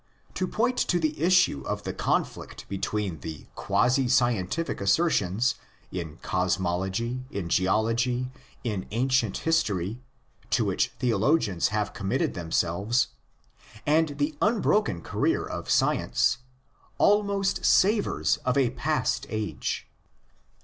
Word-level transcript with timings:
To 0.33 0.47
point 0.47 0.79
to 0.79 0.99
the 0.99 1.15
issue 1.21 1.61
of 1.67 1.83
the 1.83 1.93
conflict 1.93 2.67
between 2.67 3.19
the 3.19 3.45
quasi 3.53 4.07
scientific 4.07 4.81
assertions, 4.81 5.53
in 5.91 6.17
cosmology, 6.23 7.27
in 7.29 7.49
geology, 7.49 8.31
in 8.63 8.87
ancient 8.89 9.37
history, 9.45 10.01
to 10.49 10.65
which 10.65 10.87
theologians 10.97 11.67
have 11.67 11.93
com 11.93 12.07
mitted 12.07 12.33
themselves, 12.33 13.09
and 13.85 14.17
the 14.17 14.35
unbroken 14.41 15.03
career 15.03 15.45
of 15.45 15.69
science, 15.69 16.39
almost 16.97 17.63
savours 17.63 18.37
of 18.37 18.57
a 18.57 18.71
past 18.71 19.27
age. 19.29 19.87